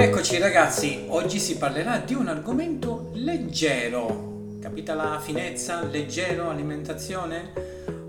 Eccoci 0.00 0.38
ragazzi, 0.38 1.04
oggi 1.08 1.38
si 1.38 1.58
parlerà 1.58 1.98
di 1.98 2.14
un 2.14 2.26
argomento 2.26 3.10
leggero. 3.12 4.56
Capita 4.58 4.94
la 4.94 5.20
finezza? 5.20 5.82
Leggero, 5.82 6.48
alimentazione? 6.48 7.52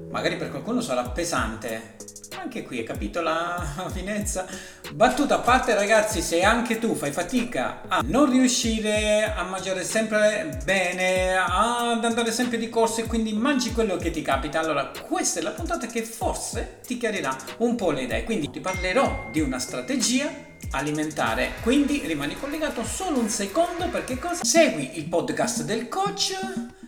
Magari 0.09 0.38
per 0.38 0.51
qualcuno 0.51 0.79
sarà 0.79 1.04
pesante. 1.09 1.97
Anche 2.41 2.63
qui 2.63 2.77
hai 2.77 2.85
capito 2.85 3.19
la 3.19 3.62
finezza? 3.91 4.47
Battuta 4.93 5.35
a 5.35 5.39
parte 5.39 5.73
ragazzi, 5.73 6.21
se 6.21 6.41
anche 6.43 6.79
tu 6.79 6.96
fai 6.96 7.12
fatica 7.12 7.81
a 7.90 8.01
non 8.05 8.31
riuscire 8.31 9.33
a 9.35 9.44
mangiare 9.44 9.83
sempre 9.83 10.62
bene, 10.63 11.35
ad 11.35 12.05
andare 12.05 12.31
sempre 12.31 12.58
di 12.58 12.69
corsa 12.69 13.01
e 13.01 13.05
quindi 13.05 13.33
mangi 13.33 13.73
quello 13.73 13.97
che 13.97 14.12
ti 14.12 14.21
capita, 14.21 14.62
allora 14.62 14.89
questa 15.05 15.42
è 15.42 15.44
la 15.44 15.51
puntata 15.51 15.87
che 15.87 16.03
forse 16.03 16.80
ti 16.88 16.98
chiarirà 16.98 17.35
un 17.58 17.76
po' 17.76 17.91
le 17.91 18.03
idee. 18.03 18.23
Quindi 18.23 18.49
ti 18.49 18.62
parlerò 18.62 19.27
di 19.30 19.41
una 19.41 19.59
strategia 19.59 20.51
alimentare. 20.72 21.53
Quindi 21.62 22.02
rimani 22.05 22.38
collegato 22.38 22.84
solo 22.84 23.20
un 23.20 23.30
secondo 23.30 23.88
perché 23.90 24.18
cosa? 24.18 24.44
Segui 24.44 24.98
il 24.98 25.05
podcast 25.05 25.64
del 25.64 25.88
coach. 25.88 26.34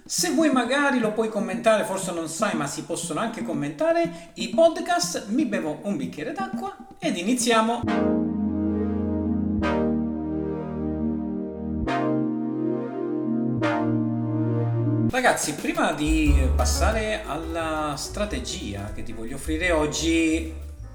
Se 0.06 0.32
vuoi 0.32 0.52
magari 0.52 1.00
lo 1.00 1.14
puoi 1.14 1.30
commentare, 1.30 1.86
forse 1.86 2.12
non 2.12 2.28
sai, 2.28 2.56
ma 2.56 2.68
si 2.68 2.84
possono 2.84 3.20
anche 3.20 3.44
commentare 3.44 4.32
i 4.36 4.50
podcast. 4.50 5.28
Mi 5.28 5.46
bevo 5.46 5.80
un 5.84 5.96
bicchiere 5.98 6.34
d'acqua 6.34 6.76
ed 7.00 7.18
iniziamo. 7.18 7.82
Ragazzi, 15.10 15.54
prima 15.54 15.94
di 15.94 16.34
passare 16.56 17.24
alla 17.26 17.94
strategia 17.96 18.92
che 18.96 19.04
ti 19.04 19.14
voglio 19.14 19.36
offrire 19.36 19.72
oggi, 19.72 20.52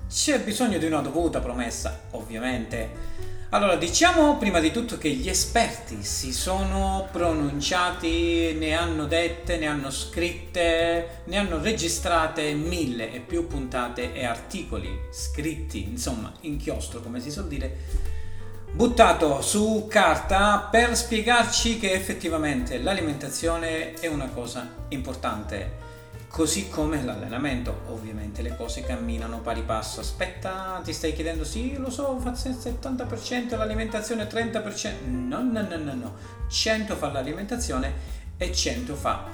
c'è 0.08 0.40
bisogno 0.40 0.78
di 0.78 0.86
una 0.86 1.00
dovuta 1.00 1.40
promessa, 1.40 2.00
ovviamente. 2.12 3.26
Allora, 3.50 3.76
diciamo 3.76 4.36
prima 4.36 4.60
di 4.60 4.70
tutto 4.70 4.98
che 4.98 5.08
gli 5.08 5.28
esperti 5.28 6.02
si 6.02 6.32
sono 6.32 7.08
pronunciati, 7.10 8.54
ne 8.58 8.74
hanno 8.74 9.06
dette, 9.06 9.56
ne 9.56 9.66
hanno 9.66 9.90
scritte, 9.90 11.22
ne 11.24 11.36
hanno 11.36 11.60
registrate 11.62 12.52
mille 12.52 13.12
e 13.12 13.20
più 13.20 13.46
puntate 13.46 14.12
e 14.12 14.24
articoli 14.24 14.90
scritti, 15.10 15.82
insomma, 15.84 16.32
inchiostro, 16.42 17.00
come 17.00 17.20
si 17.20 17.30
suol 17.30 17.48
dire, 17.48 17.76
buttato 18.70 19.40
su 19.40 19.86
carta 19.88 20.68
per 20.70 20.94
spiegarci 20.94 21.78
che 21.78 21.92
effettivamente 21.92 22.78
l'alimentazione 22.78 23.94
è 23.94 24.08
una 24.08 24.28
cosa 24.28 24.68
importante 24.88 25.86
Così 26.28 26.68
come 26.68 27.02
l'allenamento, 27.02 27.82
ovviamente 27.88 28.42
le 28.42 28.54
cose 28.54 28.82
camminano 28.82 29.40
pari 29.40 29.62
passo. 29.62 30.00
Aspetta, 30.00 30.80
ti 30.84 30.92
stai 30.92 31.12
chiedendo, 31.14 31.44
sì, 31.44 31.76
lo 31.76 31.90
so, 31.90 32.18
fa 32.20 32.30
il 32.30 32.56
70%, 32.56 33.56
l'alimentazione 33.56 34.28
30%. 34.28 35.06
No, 35.06 35.42
no, 35.42 35.62
no, 35.62 35.76
no, 35.76 35.94
no. 35.94 36.14
100 36.48 36.96
fa 36.96 37.10
l'alimentazione 37.10 37.92
e 38.36 38.52
100 38.52 38.94
fa 38.94 39.24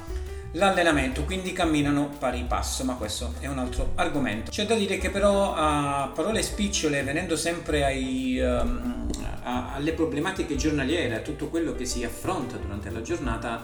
l'allenamento, 0.54 1.24
quindi 1.24 1.52
camminano 1.52 2.10
pari 2.18 2.44
passo, 2.46 2.84
ma 2.84 2.94
questo 2.94 3.34
è 3.40 3.46
un 3.46 3.58
altro 3.58 3.92
argomento. 3.96 4.50
C'è 4.50 4.66
da 4.66 4.74
dire 4.74 4.98
che 4.98 5.10
però 5.10 5.54
a 5.54 6.10
parole 6.14 6.42
spicciole, 6.42 7.02
venendo 7.02 7.36
sempre 7.36 7.84
ai, 7.84 8.38
um, 8.38 9.08
a, 9.42 9.74
alle 9.74 9.92
problematiche 9.92 10.56
giornaliere, 10.56 11.16
a 11.16 11.20
tutto 11.20 11.48
quello 11.48 11.74
che 11.74 11.84
si 11.84 12.04
affronta 12.04 12.56
durante 12.56 12.90
la 12.90 13.02
giornata, 13.02 13.62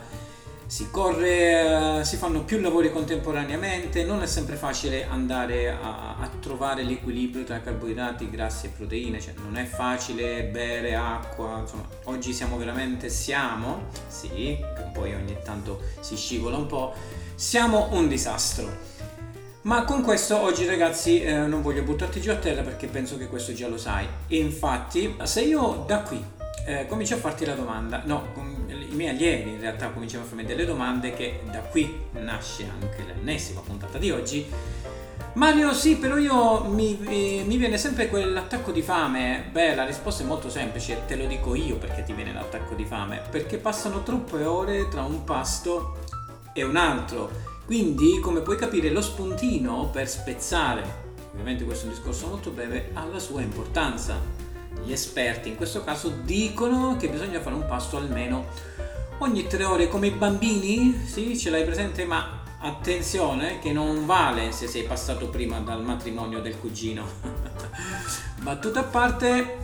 si 0.70 0.88
corre, 0.88 1.98
eh, 1.98 2.04
si 2.04 2.16
fanno 2.16 2.44
più 2.44 2.60
lavori 2.60 2.92
contemporaneamente, 2.92 4.04
non 4.04 4.22
è 4.22 4.26
sempre 4.28 4.54
facile 4.54 5.04
andare 5.04 5.68
a, 5.68 6.14
a, 6.16 6.30
trovare 6.38 6.84
l'equilibrio 6.84 7.42
tra 7.42 7.60
carboidrati, 7.60 8.30
grassi 8.30 8.66
e 8.66 8.68
proteine, 8.68 9.20
cioè 9.20 9.34
non 9.42 9.56
è 9.56 9.64
facile 9.64 10.44
bere 10.44 10.94
acqua, 10.94 11.58
insomma 11.62 11.88
oggi 12.04 12.32
siamo 12.32 12.56
veramente, 12.56 13.08
siamo, 13.08 13.88
sì, 14.06 14.56
poi 14.92 15.12
ogni 15.12 15.36
tanto 15.42 15.80
si 15.98 16.16
scivola 16.16 16.56
un 16.56 16.66
po', 16.66 16.94
siamo 17.34 17.88
un 17.90 18.06
disastro. 18.06 18.68
Ma 19.62 19.82
con 19.82 20.02
questo 20.02 20.40
oggi 20.40 20.66
ragazzi 20.66 21.20
eh, 21.20 21.34
non 21.34 21.62
voglio 21.62 21.82
buttarti 21.82 22.20
giù 22.20 22.30
a 22.30 22.36
terra 22.36 22.62
perché 22.62 22.86
penso 22.86 23.18
che 23.18 23.26
questo 23.26 23.52
già 23.52 23.66
lo 23.66 23.76
sai. 23.76 24.06
Infatti 24.28 25.16
se 25.24 25.40
io 25.40 25.82
da 25.84 26.02
qui 26.02 26.24
eh, 26.64 26.86
comincio 26.86 27.14
a 27.14 27.18
farti 27.18 27.44
la 27.44 27.54
domanda, 27.54 28.02
no, 28.04 28.68
i 28.90 28.94
miei 28.94 29.10
allievi 29.10 29.50
in 29.50 29.60
realtà 29.60 29.88
cominciano 29.90 30.24
a 30.24 30.26
farmi 30.26 30.44
delle 30.44 30.64
domande 30.64 31.12
che 31.14 31.40
da 31.50 31.60
qui 31.60 32.06
nasce 32.12 32.68
anche 32.80 33.04
l'ennesima 33.04 33.60
puntata 33.60 33.98
di 33.98 34.10
oggi. 34.10 34.46
Mario, 35.34 35.72
sì, 35.72 35.96
però 35.96 36.16
io 36.16 36.64
mi, 36.64 36.98
eh, 37.06 37.44
mi, 37.46 37.56
viene 37.56 37.78
sempre 37.78 38.08
quell'attacco 38.08 38.72
di 38.72 38.82
fame. 38.82 39.48
Beh, 39.52 39.76
la 39.76 39.84
risposta 39.84 40.24
è 40.24 40.26
molto 40.26 40.50
semplice, 40.50 41.02
te 41.06 41.14
lo 41.14 41.26
dico 41.26 41.54
io 41.54 41.76
perché 41.76 42.02
ti 42.02 42.12
viene 42.12 42.32
l'attacco 42.32 42.74
di 42.74 42.84
fame. 42.84 43.22
Perché 43.30 43.58
passano 43.58 44.02
troppe 44.02 44.44
ore 44.44 44.88
tra 44.88 45.02
un 45.02 45.22
pasto 45.22 45.98
e 46.52 46.64
un 46.64 46.76
altro. 46.76 47.30
Quindi, 47.64 48.18
come 48.18 48.40
puoi 48.40 48.56
capire, 48.56 48.90
lo 48.90 49.00
spuntino 49.00 49.88
per 49.92 50.08
spezzare, 50.08 50.82
ovviamente 51.30 51.62
questo 51.62 51.84
è 51.84 51.88
un 51.88 51.94
discorso 51.94 52.26
molto 52.26 52.50
breve, 52.50 52.90
ha 52.94 53.04
la 53.04 53.20
sua 53.20 53.40
importanza. 53.40 54.20
Gli 54.82 54.90
esperti 54.90 55.50
in 55.50 55.56
questo 55.56 55.84
caso 55.84 56.08
dicono 56.24 56.96
che 56.96 57.08
bisogna 57.08 57.40
fare 57.40 57.54
un 57.54 57.66
pasto 57.66 57.96
almeno 57.96 58.46
ogni 59.20 59.46
tre 59.46 59.64
ore 59.64 59.88
come 59.88 60.08
i 60.08 60.12
bambini, 60.12 61.02
sì, 61.04 61.38
ce 61.38 61.50
l'hai 61.50 61.64
presente, 61.64 62.04
ma 62.04 62.42
attenzione 62.58 63.58
che 63.58 63.72
non 63.72 64.06
vale 64.06 64.52
se 64.52 64.66
sei 64.66 64.82
passato 64.84 65.28
prima 65.28 65.60
dal 65.60 65.82
matrimonio 65.82 66.40
del 66.40 66.58
cugino. 66.58 67.04
Battuta 68.40 68.80
a 68.80 68.84
parte, 68.84 69.58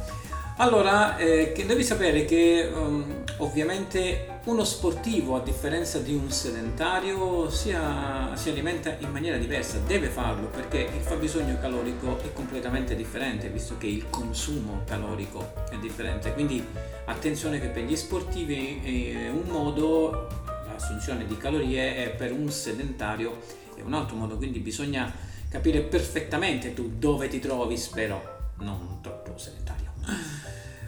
allora 0.57 1.17
eh, 1.17 1.53
devi 1.67 1.83
sapere 1.83 2.25
che 2.25 2.71
um, 2.73 3.25
ovviamente 3.39 4.41
uno 4.45 4.65
sportivo, 4.65 5.37
a 5.37 5.41
differenza 5.41 5.99
di 5.99 6.15
un 6.15 6.31
sedentario, 6.31 7.51
sia, 7.51 8.31
si 8.35 8.49
alimenta 8.51 8.97
in 9.01 9.11
maniera 9.11 9.37
diversa, 9.37 9.79
deve 9.79 10.09
farlo 10.09 10.47
perché 10.47 10.79
il 10.79 11.03
fabbisogno 11.03 11.59
calorico 11.61 12.19
è 12.23 12.33
completamente 12.33 12.95
differente, 12.95 13.49
visto 13.49 13.77
che 13.77 13.87
il 13.87 14.09
consumo 14.09 14.83
calorico 14.87 15.53
è 15.71 15.77
differente. 15.77 16.33
Quindi 16.33 16.65
attenzione 17.07 17.61
che 17.61 17.69
per 17.69 17.83
gli 17.85 17.97
sportivi 17.97 19.13
è 19.15 19.29
un 19.29 19.49
modo, 19.49 20.29
l'assunzione 20.69 21.27
di 21.27 21.37
calorie 21.37 22.05
è 22.05 22.11
per 22.11 22.33
un 22.33 22.51
sedentario 22.51 23.65
è 23.77 23.83
un 23.83 23.93
altro 23.93 24.17
modo, 24.17 24.37
quindi 24.37 24.59
bisogna 24.59 25.13
capire 25.49 25.81
perfettamente 25.81 26.75
tu 26.75 26.93
dove 26.99 27.29
ti 27.29 27.39
trovi, 27.39 27.77
spero 27.77 28.53
non 28.59 28.99
troppo 29.03 29.37
sedentario. 29.37 29.86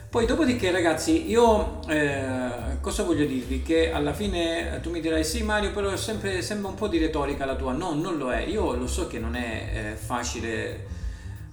Poi 0.09 0.25
dopodiché 0.25 0.71
ragazzi, 0.71 1.29
io 1.29 1.81
eh, 1.87 2.79
cosa 2.81 3.03
voglio 3.03 3.25
dirvi? 3.25 3.61
Che 3.61 3.91
alla 3.91 4.11
fine 4.11 4.77
eh, 4.77 4.79
tu 4.79 4.89
mi 4.89 5.01
dirai 5.01 5.23
sì 5.23 5.43
Mario, 5.43 5.71
però 5.71 5.95
sempre, 5.97 6.41
sembra 6.41 6.69
un 6.69 6.75
po' 6.75 6.87
di 6.87 6.97
retorica 6.97 7.45
la 7.45 7.55
tua. 7.55 7.73
No, 7.73 7.93
non 7.93 8.17
lo 8.17 8.31
è. 8.31 8.39
Io 8.39 8.73
lo 8.73 8.87
so 8.87 9.05
che 9.05 9.19
non 9.19 9.35
è 9.35 9.91
eh, 9.91 9.95
facile 9.95 10.83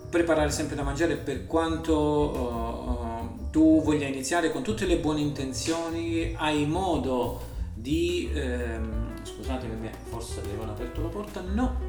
preparare 0.09 0.51
sempre 0.51 0.75
da 0.75 0.83
mangiare 0.83 1.17
per 1.17 1.47
quanto 1.47 3.41
uh, 3.45 3.51
tu 3.51 3.83
voglia 3.83 4.07
iniziare 4.07 4.51
con 4.51 4.63
tutte 4.63 4.87
le 4.87 4.97
buone 4.97 5.21
intenzioni, 5.21 6.35
hai 6.39 6.65
modo 6.65 7.41
di... 7.75 8.31
Ehm, 8.33 9.13
scusatemi, 9.23 9.91
forse 10.09 10.41
avevano 10.41 10.73
aperto 10.73 11.03
la 11.03 11.09
porta, 11.09 11.43
no, 11.43 11.86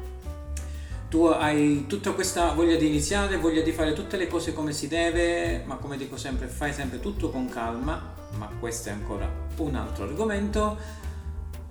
tu 1.08 1.24
hai 1.24 1.86
tutta 1.86 2.12
questa 2.12 2.52
voglia 2.52 2.76
di 2.76 2.86
iniziare, 2.86 3.38
voglia 3.38 3.62
di 3.62 3.72
fare 3.72 3.94
tutte 3.94 4.16
le 4.16 4.26
cose 4.26 4.52
come 4.52 4.72
si 4.72 4.88
deve, 4.88 5.62
ma 5.64 5.76
come 5.76 5.96
dico 5.96 6.16
sempre, 6.16 6.48
fai 6.48 6.72
sempre 6.72 7.00
tutto 7.00 7.30
con 7.30 7.48
calma, 7.48 8.14
ma 8.36 8.50
questo 8.60 8.90
è 8.90 8.92
ancora 8.92 9.30
un 9.56 9.74
altro 9.74 10.04
argomento. 10.04 10.76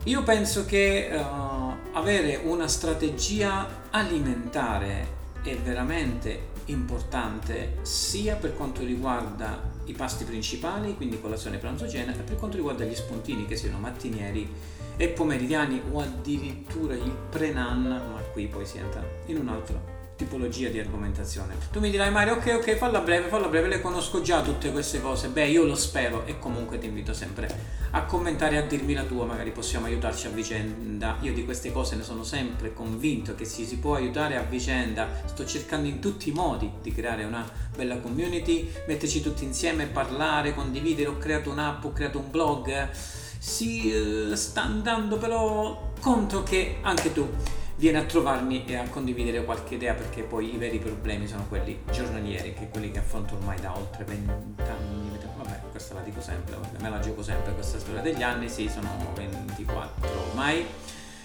Io 0.03 0.23
penso 0.23 0.65
che 0.65 1.09
uh, 1.11 1.75
avere 1.91 2.41
una 2.45 2.67
strategia 2.67 3.83
alimentare 3.91 5.15
è 5.43 5.55
veramente 5.57 6.55
importante 6.65 7.77
sia 7.83 8.35
per 8.35 8.55
quanto 8.55 8.83
riguarda 8.83 9.76
i 9.87 9.93
pasti 9.93 10.23
principali, 10.23 10.95
quindi 10.95 11.19
colazione, 11.19 11.57
pranzo, 11.57 11.89
cena, 11.89 12.13
e 12.13 12.21
per 12.21 12.37
quanto 12.37 12.55
riguarda 12.55 12.85
gli 12.85 12.95
spuntini 12.95 13.45
che 13.45 13.55
siano 13.55 13.77
mattinieri 13.77 14.47
e 14.95 15.07
pomeridiani 15.09 15.81
o 15.91 15.99
addirittura 15.99 16.93
il 16.95 17.11
pre-nan, 17.29 17.83
ma 17.83 18.21
qui 18.31 18.47
poi 18.47 18.65
si 18.65 18.77
entra 18.77 19.03
in 19.25 19.37
un'altra 19.37 19.96
tipologia 20.17 20.69
di 20.69 20.79
argomentazione. 20.79 21.55
Tu 21.71 21.79
mi 21.79 21.91
dirai 21.91 22.11
Mario, 22.11 22.33
ok, 22.33 22.55
ok, 22.57 22.75
falla 22.75 22.99
breve, 22.99 23.29
falla 23.29 23.47
breve, 23.47 23.67
le 23.67 23.79
conosco 23.79 24.21
già 24.21 24.41
tutte 24.41 24.71
queste 24.71 24.99
cose. 24.99 25.29
Beh, 25.29 25.47
io 25.47 25.63
lo 25.63 25.75
spero 25.75 26.25
e 26.25 26.39
comunque 26.39 26.79
ti 26.79 26.87
invito 26.87 27.13
sempre 27.13 27.47
a 27.91 28.03
commentare 28.03 28.57
a 28.57 28.63
dirmi 28.63 28.93
la 28.93 29.03
tua, 29.03 29.25
magari 29.25 29.51
possiamo 29.51 29.85
aiutarci 29.85 30.27
a 30.27 30.31
vicenda. 30.31 31.17
Io 31.21 31.33
di 31.33 31.45
queste 31.45 31.71
cose 31.71 31.95
ne 31.95 32.03
sono 32.03 32.23
sempre 32.23 32.73
convinto 32.73 33.35
che 33.35 33.47
ci 33.47 33.65
si 33.65 33.77
può 33.77 33.95
aiutare 33.95 34.35
a 34.35 34.41
vicenda. 34.41 35.07
Sto 35.25 35.45
cercando 35.45 35.87
in 35.87 35.99
tutti 35.99 36.29
i 36.29 36.31
modi 36.33 36.69
di 36.81 36.91
creare 36.91 37.23
una 37.23 37.49
bella 37.75 37.97
community, 37.97 38.69
metterci 38.87 39.21
tutti 39.21 39.43
insieme, 39.43 39.85
parlare, 39.85 40.55
condividere. 40.55 41.09
Ho 41.09 41.17
creato 41.17 41.51
un'app, 41.51 41.85
ho 41.85 41.93
creato 41.93 42.17
un 42.17 42.31
blog. 42.31 42.89
Si 43.37 43.91
uh, 43.91 44.33
sta 44.33 44.63
andando 44.63 45.17
però 45.17 45.93
conto 46.01 46.41
che 46.41 46.77
anche 46.81 47.13
tu 47.13 47.29
viene 47.77 47.99
a 47.99 48.03
trovarmi 48.03 48.65
e 48.65 48.75
a 48.75 48.87
condividere 48.89 49.45
qualche 49.45 49.75
idea 49.75 49.93
perché 49.93 50.23
poi 50.23 50.53
i 50.53 50.57
veri 50.57 50.79
problemi 50.79 51.27
sono 51.27 51.45
quelli 51.47 51.79
giornalieri, 51.91 52.53
che 52.53 52.69
quelli 52.69 52.91
che 52.91 52.99
affronto 52.99 53.35
ormai 53.35 53.59
da 53.59 53.75
oltre 53.75 54.03
20 54.03 54.31
anni. 54.61 55.17
Vabbè, 55.37 55.59
questa 55.71 55.93
la 55.93 56.01
dico 56.01 56.19
sempre, 56.19 56.55
me 56.79 56.89
la 56.89 56.99
gioco 56.99 57.21
sempre 57.21 57.53
questa 57.53 57.79
storia 57.79 58.01
degli 58.01 58.23
anni, 58.23 58.49
sì, 58.49 58.67
sono 58.67 58.89
24 59.13 60.09
ormai 60.29 60.65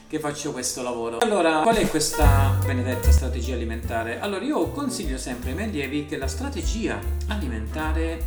che 0.07 0.19
faccio 0.19 0.53
questo 0.53 0.83
lavoro. 0.83 1.19
Allora, 1.21 1.63
qual 1.63 1.77
è 1.77 1.89
questa 1.89 2.59
benedetta 2.67 3.11
strategia 3.11 3.55
alimentare? 3.55 4.21
Allora, 4.21 4.45
io 4.45 4.69
consiglio 4.69 5.17
sempre 5.17 5.51
ai 5.51 5.57
miei 5.57 5.69
allievi 5.69 6.05
che 6.05 6.19
la 6.19 6.27
strategia 6.27 6.99
alimentare 7.29 8.23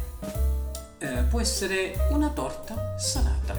eh, 0.98 1.08
può 1.30 1.40
essere 1.40 1.94
una 2.10 2.30
torta 2.30 2.96
salata. 2.98 3.56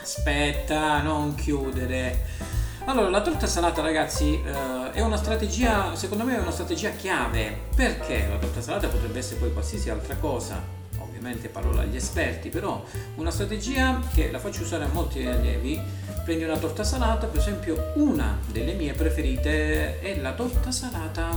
Aspetta, 0.00 1.02
non 1.02 1.34
chiudere. 1.34 2.45
Allora, 2.88 3.10
la 3.10 3.20
torta 3.20 3.48
salata, 3.48 3.82
ragazzi, 3.82 4.40
eh, 4.40 4.92
è 4.92 5.00
una 5.00 5.16
strategia, 5.16 5.96
secondo 5.96 6.22
me 6.22 6.36
è 6.36 6.38
una 6.38 6.52
strategia 6.52 6.90
chiave. 6.90 7.62
Perché 7.74 8.28
la 8.28 8.36
torta 8.36 8.62
salata 8.62 8.86
potrebbe 8.86 9.18
essere 9.18 9.40
poi 9.40 9.52
qualsiasi 9.52 9.90
altra 9.90 10.14
cosa, 10.14 10.62
ovviamente 10.98 11.48
parola 11.48 11.82
agli 11.82 11.96
esperti, 11.96 12.48
però 12.48 12.84
una 13.16 13.32
strategia 13.32 14.00
che 14.14 14.30
la 14.30 14.38
faccio 14.38 14.62
usare 14.62 14.84
a 14.84 14.88
molti 14.92 15.26
allievi, 15.26 15.80
prendi 16.24 16.44
una 16.44 16.58
torta 16.58 16.84
salata, 16.84 17.26
per 17.26 17.40
esempio 17.40 17.90
una 17.96 18.38
delle 18.52 18.74
mie 18.74 18.92
preferite 18.92 19.98
è 19.98 20.20
la 20.20 20.34
torta 20.34 20.70
salata 20.70 21.30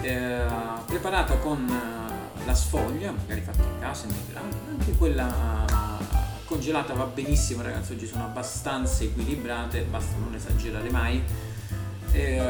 eh, 0.00 0.40
preparata 0.86 1.34
con 1.34 1.68
eh, 1.68 2.46
la 2.46 2.54
sfoglia, 2.54 3.12
magari 3.12 3.42
fatta 3.42 3.62
in 3.62 3.80
casa, 3.80 4.06
integrale, 4.06 4.48
anche 4.70 4.92
quella 4.92 5.98
congelata 6.50 6.94
va 6.94 7.04
benissimo 7.04 7.62
ragazzi 7.62 7.92
oggi 7.92 8.08
sono 8.08 8.24
abbastanza 8.24 9.04
equilibrate 9.04 9.82
basta 9.82 10.16
non 10.18 10.34
esagerare 10.34 10.90
mai. 10.90 11.22
Eh, 12.10 12.42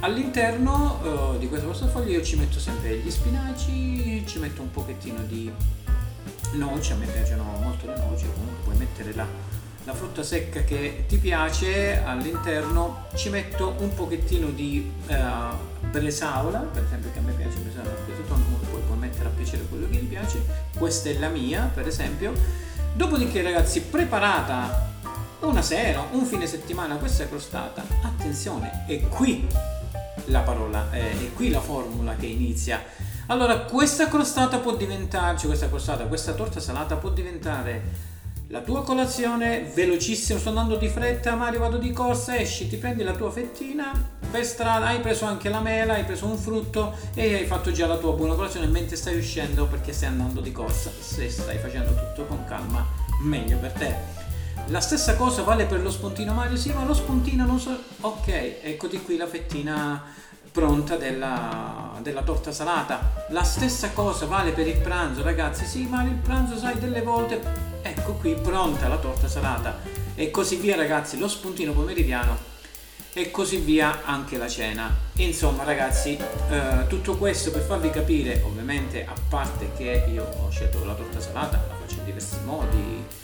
all'interno 0.00 1.34
eh, 1.34 1.38
di 1.38 1.46
questa 1.46 1.68
portafoglio 1.68 2.10
io 2.10 2.22
ci 2.24 2.34
metto 2.34 2.58
sempre 2.58 2.96
gli 2.96 3.08
spinaci 3.08 4.24
ci 4.26 4.40
metto 4.40 4.60
un 4.60 4.72
pochettino 4.72 5.20
di 5.20 5.48
noci 6.54 6.90
a 6.90 6.96
me 6.96 7.06
piacciono 7.06 7.44
molto 7.62 7.86
le 7.86 7.96
noci 7.96 8.26
comunque 8.32 8.64
puoi 8.64 8.76
mettere 8.76 9.14
la, 9.14 9.24
la 9.84 9.94
frutta 9.94 10.24
secca 10.24 10.64
che 10.64 11.04
ti 11.06 11.18
piace. 11.18 12.02
All'interno 12.02 13.04
ci 13.14 13.28
metto 13.28 13.76
un 13.78 13.94
pochettino 13.94 14.48
di 14.48 14.90
eh, 15.06 15.16
bresaola 15.90 16.58
per 16.58 16.82
esempio 16.82 17.12
che 17.12 17.20
a 17.20 17.22
me 17.22 17.32
piace 17.34 17.58
bresaola 17.58 17.90
poi 17.90 18.80
puoi 18.84 18.98
mettere 18.98 19.26
a 19.26 19.30
piacere 19.30 19.62
quello 19.68 19.88
che 19.88 20.00
ti 20.00 20.06
piace. 20.06 20.44
Questa 20.76 21.08
è 21.08 21.18
la 21.18 21.28
mia 21.28 21.70
per 21.72 21.86
esempio 21.86 22.72
Dopodiché 22.96 23.42
ragazzi, 23.42 23.80
preparata 23.82 24.92
una 25.40 25.62
sera, 25.62 26.06
un 26.12 26.24
fine 26.24 26.46
settimana 26.46 26.94
questa 26.94 27.26
crostata, 27.26 27.84
attenzione, 28.02 28.84
è 28.86 29.00
qui 29.08 29.44
la 30.26 30.40
parola, 30.40 30.92
è 30.92 31.32
qui 31.34 31.50
la 31.50 31.60
formula 31.60 32.14
che 32.14 32.26
inizia. 32.26 32.80
Allora, 33.26 33.62
questa 33.62 34.06
crostata 34.06 34.58
può 34.58 34.76
diventare, 34.76 35.36
cioè 35.36 35.48
questa 35.48 35.68
crostata, 35.68 36.04
questa 36.04 36.34
torta 36.34 36.60
salata 36.60 36.94
può 36.94 37.10
diventare 37.10 37.82
la 38.48 38.60
tua 38.60 38.84
colazione 38.84 39.72
velocissima, 39.74 40.38
sto 40.38 40.50
andando 40.50 40.76
di 40.76 40.88
fretta, 40.88 41.34
Mario 41.34 41.58
vado 41.58 41.78
di 41.78 41.90
corsa, 41.90 42.36
esci, 42.36 42.68
ti 42.68 42.76
prendi 42.76 43.02
la 43.02 43.14
tua 43.14 43.32
fettina, 43.32 43.90
per 44.34 44.44
strada 44.44 44.86
hai 44.86 44.98
preso 44.98 45.26
anche 45.26 45.48
la 45.48 45.60
mela, 45.60 45.92
hai 45.92 46.02
preso 46.02 46.26
un 46.26 46.36
frutto 46.36 46.96
e 47.14 47.34
hai 47.34 47.46
fatto 47.46 47.70
già 47.70 47.86
la 47.86 47.98
tua 47.98 48.14
buona 48.14 48.34
colazione 48.34 48.66
mentre 48.66 48.96
stai 48.96 49.16
uscendo 49.16 49.66
perché 49.66 49.92
stai 49.92 50.08
andando 50.08 50.40
di 50.40 50.50
corsa. 50.50 50.90
Se 50.90 51.30
stai 51.30 51.56
facendo 51.58 51.94
tutto 51.94 52.24
con 52.26 52.44
calma, 52.44 52.84
meglio 53.20 53.58
per 53.58 53.70
te. 53.70 53.94
La 54.66 54.80
stessa 54.80 55.14
cosa 55.14 55.44
vale 55.44 55.66
per 55.66 55.82
lo 55.82 55.90
spuntino 55.92 56.32
Mario, 56.32 56.56
sì, 56.56 56.72
ma 56.72 56.84
lo 56.84 56.94
spuntino 56.94 57.46
non 57.46 57.60
so... 57.60 57.78
Ok, 58.00 58.56
eccoti 58.60 59.00
qui 59.04 59.16
la 59.16 59.28
fettina 59.28 60.02
pronta 60.50 60.96
della, 60.96 61.96
della, 62.02 62.22
torta 62.22 62.50
salata. 62.50 63.26
La 63.28 63.44
stessa 63.44 63.92
cosa 63.92 64.26
vale 64.26 64.50
per 64.50 64.66
il 64.66 64.78
pranzo, 64.78 65.22
ragazzi. 65.22 65.64
Sì, 65.64 65.86
ma 65.86 66.02
il 66.02 66.16
pranzo, 66.16 66.58
sai, 66.58 66.76
delle 66.80 67.02
volte. 67.02 67.40
Ecco 67.82 68.14
qui, 68.14 68.34
pronta 68.34 68.88
la 68.88 68.98
torta 68.98 69.28
salata. 69.28 69.78
E 70.16 70.32
così 70.32 70.56
via, 70.56 70.74
ragazzi. 70.74 71.18
Lo 71.18 71.28
spuntino 71.28 71.72
pomeridiano. 71.72 72.53
E 73.16 73.30
così 73.30 73.58
via 73.58 74.04
anche 74.04 74.36
la 74.36 74.48
cena. 74.48 74.92
Insomma, 75.14 75.62
ragazzi, 75.62 76.18
eh, 76.50 76.86
tutto 76.88 77.16
questo 77.16 77.52
per 77.52 77.62
farvi 77.62 77.90
capire, 77.90 78.42
ovviamente, 78.44 79.06
a 79.06 79.14
parte 79.28 79.70
che 79.76 80.04
io 80.12 80.24
ho 80.24 80.50
scelto 80.50 80.84
la 80.84 80.94
torta 80.94 81.20
salata, 81.20 81.64
la 81.68 81.74
faccio 81.76 82.00
in 82.00 82.04
diversi 82.04 82.36
modi 82.44 83.22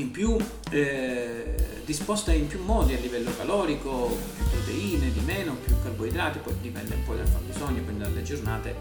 in 0.00 0.10
più 0.10 0.36
eh, 0.70 1.54
disposta 1.84 2.32
in 2.32 2.46
più 2.46 2.62
modi 2.62 2.94
a 2.94 2.98
livello 2.98 3.30
calorico, 3.36 4.16
più 4.36 4.44
proteine, 4.46 5.12
di 5.12 5.20
meno, 5.20 5.54
più 5.54 5.74
carboidrati, 5.82 6.38
poi 6.38 6.54
dipende 6.60 6.94
un 6.94 7.04
po' 7.04 7.14
dal 7.14 7.26
fabbisogno, 7.26 7.74
dipende 7.74 8.04
dalle 8.04 8.22
giornate. 8.22 8.76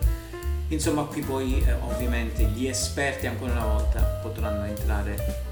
Insomma, 0.70 1.04
qui 1.04 1.22
poi 1.22 1.64
eh, 1.66 1.74
ovviamente 1.74 2.44
gli 2.44 2.68
esperti 2.68 3.28
ancora 3.28 3.54
una 3.54 3.66
volta 3.66 4.02
potranno 4.22 4.66
entrare 4.66 5.48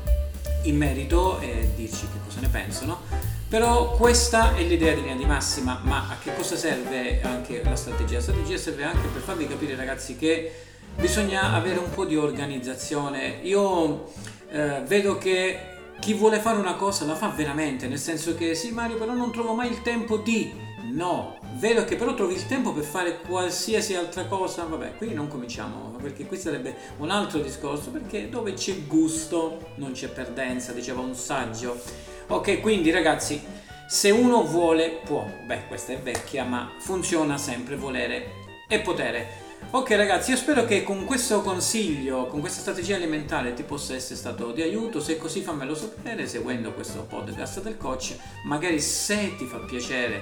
in 0.64 0.78
merito 0.78 1.40
e 1.40 1.72
dirci 1.76 2.08
che 2.08 2.20
cosa 2.26 2.40
ne 2.40 2.50
pensano. 2.50 3.02
Però 3.50 3.92
questa 3.92 4.56
è 4.56 4.64
l'idea 4.64 4.94
di 4.94 5.00
linea 5.00 5.16
di 5.16 5.24
massima, 5.24 5.80
ma 5.86 6.10
a 6.10 6.18
che 6.22 6.36
cosa 6.36 6.58
serve 6.58 7.22
anche 7.22 7.64
la 7.64 7.78
strategia? 7.78 8.16
La 8.16 8.22
strategia 8.22 8.58
serve 8.58 8.84
anche 8.84 9.08
per 9.08 9.22
farvi 9.22 9.48
capire 9.48 9.74
ragazzi 9.78 10.18
che 10.18 10.52
bisogna 10.98 11.54
avere 11.54 11.80
un 11.80 11.90
po' 11.90 12.04
di 12.04 12.18
organizzazione. 12.18 13.40
Io 13.44 14.12
eh, 14.50 14.82
vedo 14.86 15.18
che 15.18 15.60
chi 16.02 16.14
vuole 16.14 16.40
fare 16.40 16.58
una 16.58 16.76
cosa 16.76 17.06
la 17.06 17.16
fa 17.16 17.30
veramente, 17.30 17.88
nel 17.88 18.00
senso 18.00 18.36
che 18.36 18.54
sì 18.54 18.72
Mario 18.72 18.98
però 18.98 19.14
non 19.14 19.32
trovo 19.32 19.54
mai 19.54 19.70
il 19.70 19.82
tempo 19.82 20.18
di... 20.18 20.66
No, 20.92 21.38
vedo 21.54 21.86
che 21.86 21.96
però 21.96 22.14
trovi 22.16 22.34
il 22.34 22.48
tempo 22.48 22.74
per 22.74 22.84
fare 22.84 23.22
qualsiasi 23.22 23.96
altra 23.96 24.26
cosa, 24.26 24.64
vabbè 24.64 24.96
qui 24.98 25.14
non 25.14 25.28
cominciamo 25.28 25.96
perché 26.02 26.26
qui 26.26 26.38
sarebbe 26.38 26.76
un 26.98 27.12
altro 27.12 27.40
discorso 27.40 27.90
perché 27.92 28.30
dove 28.30 28.54
c'è 28.54 28.86
gusto 28.86 29.72
non 29.76 29.92
c'è 29.94 30.10
perdenza, 30.10 30.74
diceva 30.74 31.00
un 31.00 31.16
saggio. 31.16 32.16
Ok, 32.30 32.60
quindi 32.60 32.92
ragazzi, 32.92 33.42
se 33.88 34.12
uno 34.12 34.44
vuole 34.44 35.00
può, 35.06 35.26
beh 35.46 35.68
questa 35.68 35.94
è 35.94 35.98
vecchia 35.98 36.44
ma 36.44 36.74
funziona 36.78 37.38
sempre 37.38 37.78
volere 37.78 38.32
e 38.68 38.82
potere. 38.82 39.46
Ok 39.72 39.92
ragazzi, 39.92 40.32
io 40.32 40.38
spero 40.38 40.66
che 40.66 40.84
con 40.84 41.06
questo 41.06 41.42
consiglio, 41.42 42.26
con 42.26 42.42
questa 42.42 42.60
strategia 42.60 42.98
alimentare 42.98 43.54
ti 43.54 43.64
possa 43.64 43.96
essere 43.96 44.16
stato 44.16 44.52
di 44.52 44.62
aiuto, 44.62 45.00
se 45.00 45.14
è 45.14 45.18
così 45.18 45.40
fammelo 45.40 45.74
sapere 45.74 46.28
seguendo 46.28 46.74
questo 46.74 47.04
podcast 47.04 47.62
del 47.62 47.78
coach, 47.78 48.18
magari 48.44 48.82
se 48.82 49.38
ti 49.38 49.46
fa 49.46 49.60
piacere 49.60 50.22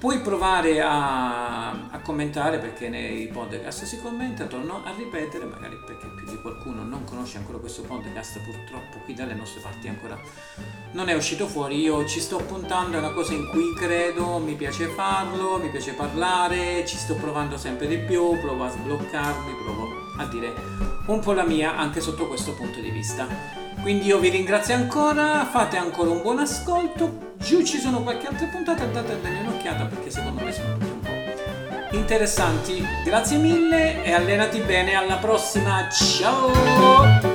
puoi 0.00 0.18
provare 0.20 0.80
a, 0.80 1.68
a, 1.90 2.00
commentare 2.02 2.58
perché 2.58 2.88
nei 2.88 3.28
podcast 3.28 3.84
si 3.84 4.00
commenta, 4.00 4.46
torno 4.46 4.80
a 4.82 4.94
ripetere, 4.96 5.44
magari 5.44 5.76
perché 5.76 6.06
più 6.16 6.24
di 6.26 6.40
qualcuno 6.40 6.82
non 6.82 7.04
conosce 7.04 7.36
ancora 7.36 7.58
questo 7.58 7.82
podcast, 7.82 8.40
purtroppo 8.40 9.00
qui 9.04 9.12
dalle 9.12 9.34
nostre 9.34 9.60
parti 9.60 9.88
ancora 9.88 10.18
non 10.92 11.10
è 11.10 11.14
uscito 11.14 11.46
fuori, 11.46 11.80
io 11.80 12.06
ci 12.06 12.18
sto 12.18 12.38
puntando, 12.38 12.96
è 12.96 12.98
una 12.98 13.12
cosa 13.12 13.34
in 13.34 13.46
cui 13.50 13.74
credo, 13.74 14.38
mi 14.38 14.54
piace 14.54 14.86
farlo, 14.86 15.58
mi 15.58 15.68
piace 15.68 15.92
parlare, 15.92 16.86
ci 16.86 16.96
sto 16.96 17.14
provando 17.16 17.58
sempre 17.58 17.86
di 17.86 17.98
più, 17.98 18.40
provo 18.40 18.64
a 18.64 18.70
sbloccarmi, 18.70 19.52
provo 19.62 19.86
a 20.16 20.24
dire 20.28 20.54
un 21.08 21.20
po' 21.20 21.32
la 21.32 21.44
mia 21.44 21.76
anche 21.76 22.00
sotto 22.00 22.26
questo 22.26 22.54
punto 22.54 22.80
di 22.80 22.88
vista. 22.88 23.26
Quindi 23.82 24.06
io 24.06 24.18
vi 24.18 24.30
ringrazio 24.30 24.74
ancora, 24.74 25.44
fate 25.44 25.76
ancora 25.76 26.08
un 26.08 26.22
buon 26.22 26.38
ascolto, 26.38 27.29
Giù 27.42 27.62
ci 27.64 27.78
sono 27.78 28.02
qualche 28.02 28.26
altra 28.26 28.46
puntata, 28.46 28.82
andate 28.82 29.12
a 29.12 29.16
dare 29.16 29.38
un'occhiata 29.38 29.84
perché 29.86 30.10
secondo 30.10 30.44
me 30.44 30.52
sono 30.52 30.72
tutte 30.74 30.90
un 30.90 31.00
po' 31.00 31.96
interessanti. 31.96 32.84
Grazie 33.04 33.38
mille 33.38 34.04
e 34.04 34.12
allenati 34.12 34.60
bene, 34.60 34.94
alla 34.94 35.16
prossima, 35.16 35.88
ciao! 35.90 37.29